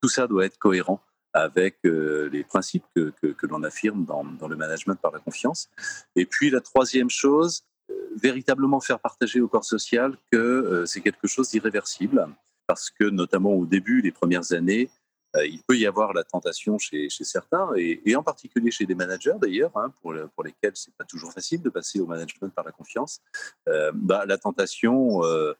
[0.00, 1.00] Tout ça doit être cohérent
[1.32, 5.68] avec euh, les principes que, que, l'on affirme dans, dans, le management par la confiance.
[6.16, 7.64] Et puis la troisième chose,
[8.20, 12.26] véritablement faire partager au corps social que c'est quelque chose d'irréversible,
[12.66, 14.90] parce que notamment au début, les premières années,
[15.44, 19.72] il peut y avoir la tentation chez, certains, et, en particulier chez des managers d'ailleurs,
[19.76, 23.20] hein, pour, pour lesquels c'est pas toujours facile de passer au management par la confiance,
[23.68, 25.52] euh, bah, la tentation, euh,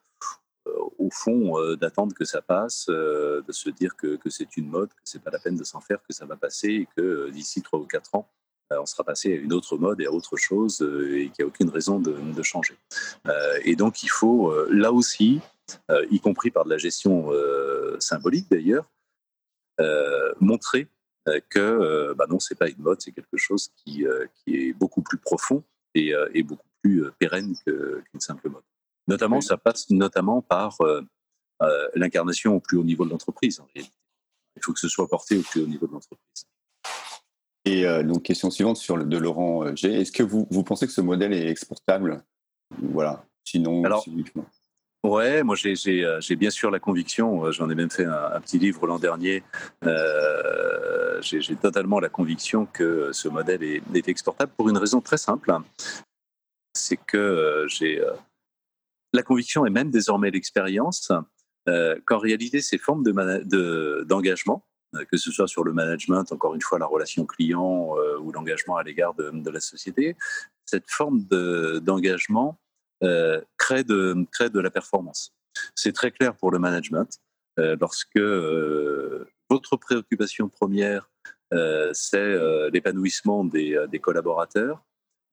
[0.99, 5.23] au fond, d'attendre que ça passe, de se dire que, c'est une mode, que c'est
[5.23, 7.87] pas la peine de s'en faire, que ça va passer, et que d'ici trois ou
[7.87, 8.29] quatre ans,
[8.73, 11.47] on sera passé à une autre mode et à autre chose, et qu'il n'y a
[11.47, 12.77] aucune raison de, de changer.
[13.65, 15.41] et donc, il faut, là aussi,
[16.11, 17.31] y compris par de la gestion
[18.01, 18.96] symbolique d'ailleurs, euh,
[20.41, 20.89] montrer
[21.29, 24.73] euh, que euh, bah non, c'est pas une mode, c'est quelque chose qui, qui est
[24.73, 25.63] beaucoup plus profond
[25.95, 28.63] et, et beaucoup plus pérenne qu'une simple mode.
[29.09, 30.79] Notamment, ça passe notamment par
[31.95, 33.63] l'incarnation au plus haut niveau de l'entreprise.
[33.75, 36.47] Il faut que ce soit porté au plus haut niveau de l'entreprise.
[37.65, 39.93] Et donc, question suivante sur le, de Laurent G.
[40.01, 42.23] Est-ce que vous, vous pensez que ce modèle est exportable?
[42.83, 43.25] Voilà.
[43.43, 44.05] Sinon, Alors,
[45.05, 48.59] Ouais, moi euh, j'ai bien sûr la conviction, euh, j'en ai même fait un, petit
[48.59, 49.45] livre l'an dernier,
[49.85, 55.53] euh, j'ai totalement la conviction que ce modèle est, exportable pour une raison très simple,
[56.75, 58.03] c'est que j'ai
[59.13, 61.13] la conviction et même désormais l'expérience
[61.67, 66.79] qu'en réalité ces formes d'engagement, de, que ce soit sur le management, encore une fois
[66.79, 70.17] la relation client ou l'engagement à l'égard de, la société,
[70.65, 71.21] cette forme
[71.81, 72.59] d'engagement
[73.03, 75.35] euh, crée, de, de la performance.
[75.75, 77.21] C'est très clair pour le management.
[77.59, 81.11] Euh, lorsque euh, votre préoccupation première,
[81.93, 84.83] c'est l'épanouissement des, collaborateurs,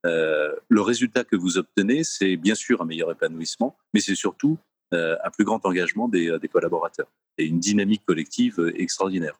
[0.04, 4.60] le résultat que vous obtenez, c'est bien sûr un meilleur épanouissement, mais c'est surtout
[4.92, 7.12] un plus grand engagement des, collaborateurs.
[7.40, 9.40] et une dynamique collective extraordinaire.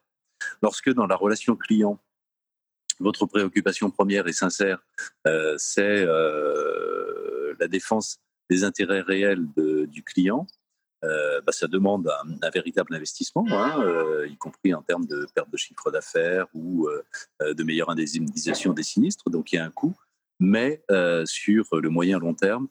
[0.62, 2.00] Lorsque dans la relation client,
[2.98, 4.84] votre préoccupation première et sincère,
[5.56, 6.04] c'est
[7.58, 8.18] la défense
[8.50, 10.46] des intérêts réels du client,
[11.04, 12.10] euh, bah, ça demande
[12.42, 16.88] un, véritable investissement, hein, euh, y compris en termes de perte de chiffre d'affaires ou
[16.88, 19.28] euh, de meilleure indemnisation des sinistres.
[19.28, 19.94] Donc il y a un coût,
[20.40, 20.82] mais
[21.26, 22.68] sur le moyen long terme,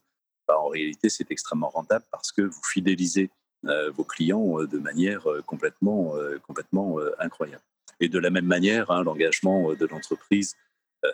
[0.48, 3.30] bah, en réalité c'est extrêmement rentable parce que vous fidélisez
[3.96, 6.16] vos clients de manière complètement,
[6.46, 7.64] complètement incroyable.
[8.00, 10.56] Et de la même manière, hein, l'engagement de l'entreprise,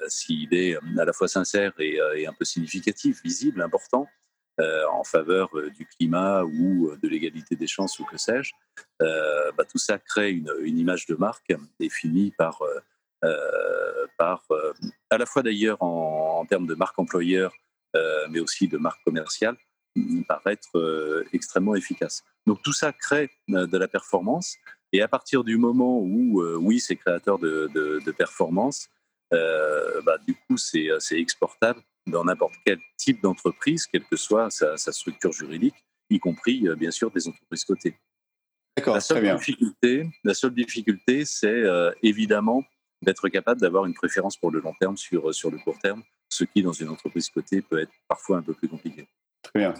[0.07, 4.07] s'il est à la fois sincère et, et un peu significatif, visible, important,
[4.59, 8.51] euh, en faveur euh, du climat ou euh, de l'égalité des chances ou que sais-je,
[8.99, 12.61] bah, tout ça crée une, image de marque définie par,
[14.17, 14.45] par
[15.09, 17.53] à la fois d'ailleurs en, termes de marque employeur,
[18.29, 19.57] mais aussi de marque commerciale,
[20.27, 22.23] paraître extrêmement efficace.
[22.45, 24.55] Donc tout ça crée de la performance.
[24.91, 28.87] Et à partir du moment où, oui, c'est créateur de, de, performance,
[29.31, 35.31] bah, du coup, c'est exportable dans n'importe quel type d'entreprise, quelle que soit sa, structure
[35.31, 35.75] juridique,
[36.09, 37.95] y compris euh, bien sûr des entreprises cotées.
[38.77, 42.63] D'accord, la seule difficulté, la seule difficulté, c'est euh, évidemment
[43.01, 46.43] d'être capable d'avoir une préférence pour le long terme sur, sur le court terme, ce
[46.43, 49.07] qui dans une entreprise cotée peut être parfois un peu plus compliqué.
[49.41, 49.73] Très bien.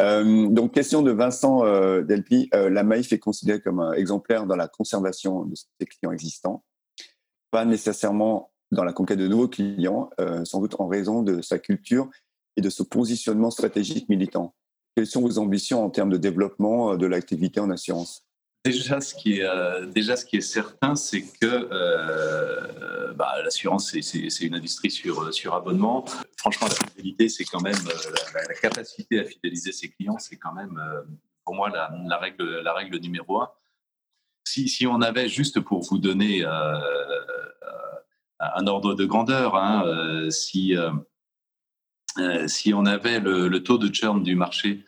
[0.00, 1.62] Euh, donc, question de Vincent
[2.02, 2.48] Delpi.
[2.52, 6.64] la Maïf est considérée comme un exemplaire dans la conservation de ses clients existants,
[7.50, 11.58] pas nécessairement dans la conquête de nouveaux clients, euh, sans doute en raison de sa
[11.58, 12.10] culture
[12.56, 14.54] et de son positionnement stratégique militant.
[14.96, 18.26] Quelles sont vos ambitions en termes de développement euh, de l'activité en assurance?
[18.64, 21.68] Déjà, ce qui est, euh, déjà, ce qui est certain, c'est que
[23.14, 26.04] bah, l'assurance, c'est une industrie sur, sur abonnement.
[26.38, 27.76] Franchement, la fidélité, c'est quand même
[28.34, 30.80] la, capacité à fidéliser ses clients, c'est quand même,
[31.44, 33.50] pour moi, la, règle, la règle numéro un.
[34.44, 36.44] Si, si on avait, juste pour vous donner
[38.40, 39.56] un ordre de grandeur.
[39.56, 40.92] Hein, euh, si, euh,
[42.18, 44.84] euh, si on avait le, taux de churn du marché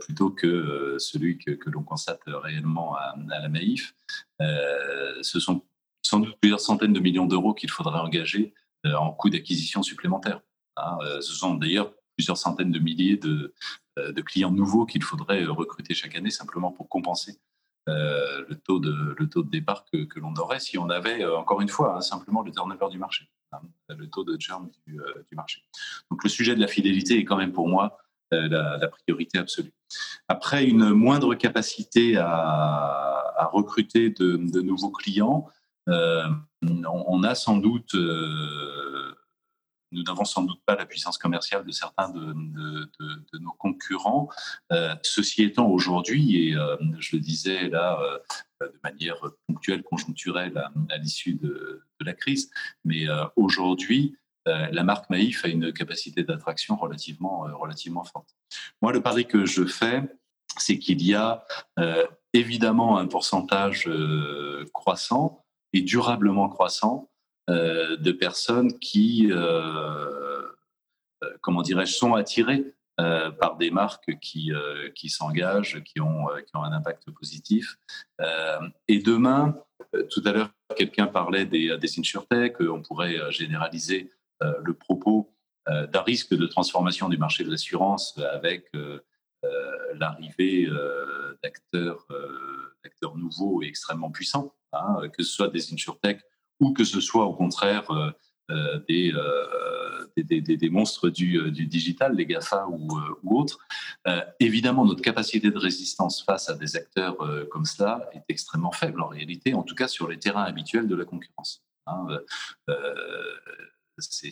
[0.00, 3.96] plutôt que celui que, l'on constate réellement à, la Maïf,
[4.38, 5.64] ce sont
[6.00, 8.54] sans doute plusieurs centaines de millions d'euros qu'il faudrait engager
[8.84, 10.42] en coûts d'acquisition supplémentaires.
[10.76, 10.96] Hein.
[11.20, 13.52] ce sont d'ailleurs plusieurs centaines de milliers de,
[13.96, 17.40] de clients nouveaux qu'il faudrait recruter chaque année simplement pour compenser
[17.88, 21.22] euh, le, taux de, le taux de départ que, que l'on aurait si on avait,
[21.22, 24.70] euh, encore une fois, hein, simplement le turnover du marché, hein, le taux de churn
[24.86, 25.62] du, euh, du, marché.
[26.10, 27.98] Donc le sujet de la fidélité est quand même pour moi
[28.32, 29.72] la, priorité absolue.
[30.26, 32.24] Après, une moindre capacité à,
[33.36, 35.46] à recruter de, nouveaux clients,
[35.86, 37.94] on, a sans doute
[39.92, 42.34] nous n'avons sans doute pas la puissance commerciale de certains de,
[43.38, 44.28] nos concurrents.
[44.72, 48.18] Euh, ceci étant, aujourd'hui, et euh, je le disais là euh,
[48.60, 49.16] de manière
[49.46, 50.56] ponctuelle, conjoncturelle
[50.90, 52.50] à, l'issue de, la crise,
[52.84, 58.28] mais aujourd'hui, la marque Maïf a une capacité d'attraction relativement, relativement forte.
[58.82, 60.02] Moi, le pari que je fais,
[60.58, 61.46] c'est qu'il y a
[62.34, 63.88] évidemment un pourcentage
[64.74, 65.42] croissant
[65.72, 67.08] et durablement croissant
[67.48, 70.42] de personnes qui, euh,
[71.22, 72.64] euh, comment dirais-je, sont attirées
[73.40, 74.52] par des marques qui,
[75.08, 77.76] s'engagent, qui ont, qui ont un impact positif.
[78.86, 79.60] et demain,
[80.10, 85.34] tout à l'heure, quelqu'un parlait des, des insurtech, on pourrait généraliser le propos
[85.66, 88.70] d'un risque de transformation du marché de l'assurance avec
[89.94, 90.68] l'arrivée
[91.42, 92.06] d'acteurs,
[92.84, 96.20] d'acteurs nouveaux et extrêmement puissants, hein, que ce soit des insurtech
[96.64, 98.10] ou que ce soit au contraire euh,
[98.50, 103.58] euh, euh, des, des, monstres du, du, digital, les GAFA ou, autres.
[104.38, 107.16] évidemment, notre capacité de résistance face à des acteurs
[107.50, 110.94] comme cela est extrêmement faible en réalité, en tout cas sur les terrains habituels de
[110.94, 111.64] la concurrence.
[111.86, 112.06] Hein.
[113.98, 114.30] Ces,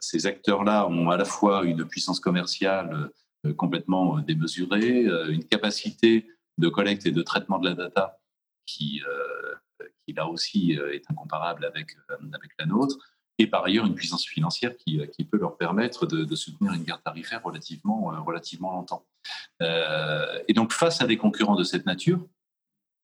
[0.00, 3.10] ces acteurs-là ont à la fois une puissance commerciale
[3.56, 6.26] complètement démesurée, une capacité
[6.58, 8.18] de collecte et de traitement de la data
[8.66, 9.00] qui,
[10.10, 12.96] qui là aussi euh, est incomparable avec, euh, avec la nôtre,
[13.38, 16.84] et par ailleurs une puissance financière qui, euh, qui peut leur permettre de, soutenir une
[16.84, 19.06] guerre tarifaire relativement, relativement longtemps.
[20.48, 22.26] et donc face à des concurrents de cette nature,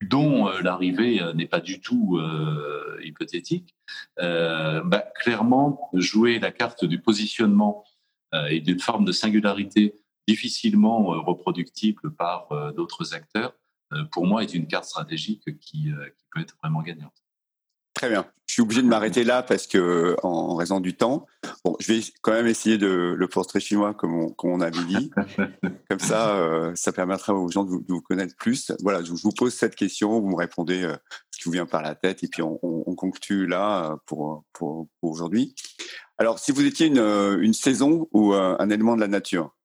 [0.03, 2.21] dont l'arrivée n'est pas du tout
[3.03, 3.75] hypothétique,
[4.19, 7.85] bah, clairement, jouer la carte du positionnement
[8.51, 9.95] et d'une forme de singularité
[10.29, 13.55] difficilement reproductible par d'autres acteurs,
[14.12, 17.14] pour moi, est une carte stratégique qui, qui peut être vraiment gagnante.
[17.97, 18.26] Très bien.
[18.45, 21.26] Je suis obligé de m'arrêter là parce que en, raison du temps.
[21.64, 24.84] Bon, je vais quand même essayer de le portrait chinois comme on, comme on avait
[24.84, 25.11] dit.
[25.91, 28.70] comme ça, euh, ça permettra aux gens de vous, connaître plus.
[28.82, 30.95] Voilà, je, vous pose cette question, vous me répondez euh,
[31.30, 34.45] ce qui vous vient par la tête et puis on, on, conclut là euh, pour,
[34.53, 35.55] pour, pour aujourd'hui.
[36.18, 36.99] Alors, si vous étiez une,
[37.41, 39.57] une saison ou un élément de la nature?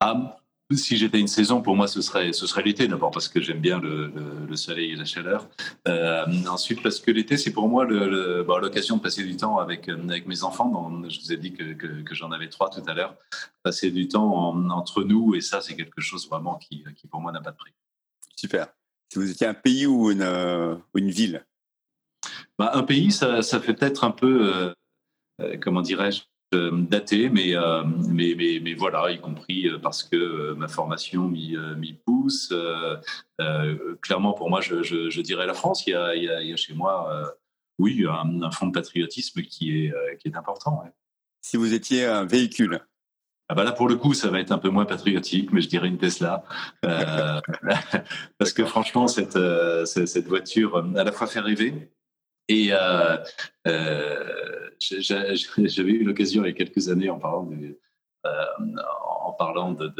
[0.00, 0.36] Ah,
[0.76, 3.60] si j'étais une saison, pour moi, ce serait, ce serait l'été d'abord parce que j'aime
[3.60, 4.12] bien le,
[4.46, 5.48] le, soleil et la chaleur.
[5.86, 10.26] Euh, ensuite, parce que l'été, c'est pour moi l'occasion de passer du temps avec, avec
[10.26, 11.02] mes enfants.
[11.08, 13.16] je vous ai dit que, que, j'en avais trois tout à l'heure.
[13.62, 17.32] Passer du temps entre nous, et ça, c'est quelque chose vraiment qui, qui pour moi,
[17.32, 17.72] n'a pas de prix.
[18.36, 18.68] Super.
[19.10, 21.46] Si vous étiez un pays ou une, euh, une ville?
[22.58, 24.74] Bah, Un pays, ça, ça fait peut-être un peu,
[25.40, 30.02] euh, comment dirais-je, euh, daté, mais, euh, mais, mais, mais, voilà, y compris euh, parce
[30.02, 32.52] que ma formation m'y pousse.
[34.00, 35.86] clairement, pour moi, je, je, dirais la France.
[35.86, 37.36] Il y a, il y a, chez moi,
[37.78, 40.82] oui, un, fond de patriotisme qui est, qui est important.
[41.42, 42.80] Si vous étiez un véhicule
[43.50, 45.70] ah bah là, pour le coup, ça va être un peu moins patriotique, mais je
[45.70, 46.44] dirais une Tesla.
[46.82, 49.38] parce que franchement, cette,
[49.86, 51.90] cette voiture, à la fois fait rêver,
[52.48, 53.18] et euh,
[53.66, 57.78] euh, j'avais eu l'occasion il y a quelques années, en parlant de,
[58.26, 58.44] euh,
[59.24, 59.92] en parlant de,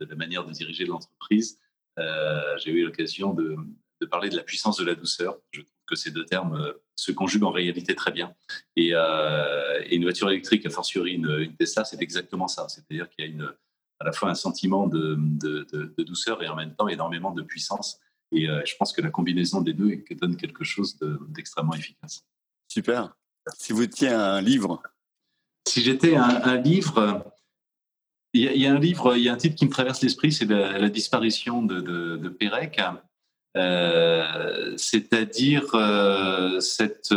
[0.00, 1.58] la manière de diriger l'entreprise,
[1.96, 3.56] j'ai eu l'occasion de,
[4.10, 5.38] parler de la puissance de la douceur.
[5.50, 8.34] Je trouve que ces deux termes se conjuguent en réalité très bien.
[8.76, 12.68] Et, une voiture électrique, a fortiori une, une Tesla, c'est exactement ça.
[12.68, 13.54] C'est-à-dire qu'il y a
[14.00, 15.16] à la fois un sentiment de,
[16.04, 18.00] douceur et en même temps énormément de puissance.
[18.32, 20.98] Et euh, je pense que la combinaison des deux donne quelque chose
[21.28, 22.24] d'extrêmement efficace.
[22.68, 23.16] Super.
[23.56, 24.82] Si vous étiez un livre
[25.66, 27.32] Si j'étais un, livre,
[28.34, 30.44] il y, a un livre, il y a un titre qui me traverse l'esprit, c'est
[30.44, 32.78] la, disparition de, de, Pérec.
[33.56, 37.14] Euh, c'est-à-dire euh, cette,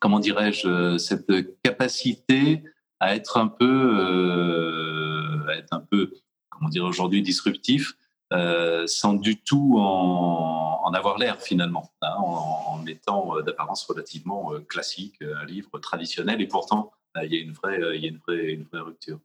[0.00, 2.62] comment dirais-je, cette capacité
[2.98, 6.14] à être un peu, à être un peu,
[6.48, 7.94] comment dire aujourd'hui, disruptif,
[8.32, 14.52] euh, sans du tout en, avoir l'air finalement, hein, en, en, étant euh, d'apparence relativement
[14.52, 18.08] euh, classique, un livre traditionnel, et pourtant il y a une vraie, il y a
[18.08, 19.18] une vraie, une vraie rupture.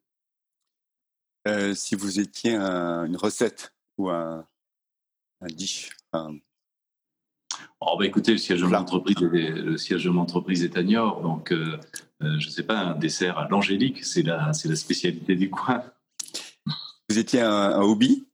[1.73, 4.45] si vous étiez une recette ou un,
[5.41, 5.91] un dish,
[7.79, 11.21] Oh, bah, écoutez, le siège de l'entreprise est, le siège de l'entreprise est à Niort,
[11.21, 15.49] donc je ne sais pas, un dessert à l'angélique, c'est la, c'est la spécialité du
[15.49, 15.83] coin.
[17.09, 18.26] Vous étiez un, un hobby?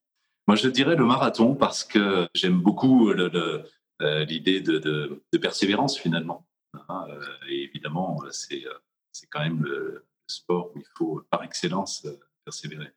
[0.48, 6.46] Moi, je dirais le marathon parce que j'aime beaucoup euh, l'idée de, de, persévérance finalement.
[6.89, 8.64] Hein, euh, et évidemment, c'est
[9.12, 12.91] c'est quand même le sport où il faut par excellence euh, persévérer.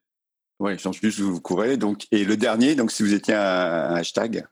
[0.59, 1.77] Oui, j'en suis vous courez.
[1.77, 4.47] Donc, et le dernier, donc si vous étiez un, hashtag?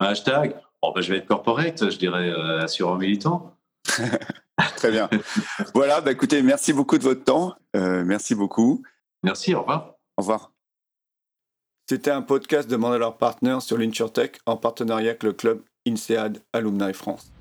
[0.00, 0.56] Un hashtag?
[0.82, 3.56] Ben, Je vais être corporate, je dirais assurant militant.
[4.76, 5.10] Très bien.
[5.74, 7.56] voilà, bah, écoutez, merci beaucoup de votre temps.
[7.74, 8.82] merci beaucoup.
[9.24, 9.96] Merci, au revoir.
[10.16, 10.51] Au revoir.
[11.88, 16.92] C'était un podcast de Mandalore Partners sur l'InsurTech en partenariat avec le club INSEAD Alumni
[16.94, 17.31] France.